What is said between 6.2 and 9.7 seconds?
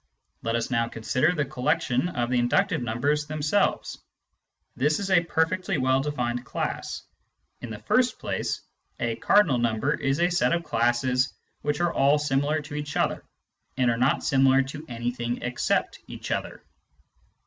class. In the first place, a cardinal